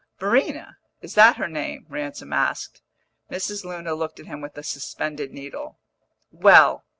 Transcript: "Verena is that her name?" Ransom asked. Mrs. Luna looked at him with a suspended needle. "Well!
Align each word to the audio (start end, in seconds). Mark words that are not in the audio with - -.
"Verena 0.19 0.77
is 1.03 1.13
that 1.13 1.37
her 1.37 1.47
name?" 1.47 1.85
Ransom 1.87 2.33
asked. 2.33 2.81
Mrs. 3.29 3.63
Luna 3.63 3.93
looked 3.93 4.19
at 4.19 4.25
him 4.25 4.41
with 4.41 4.57
a 4.57 4.63
suspended 4.63 5.31
needle. 5.31 5.77
"Well! 6.31 6.85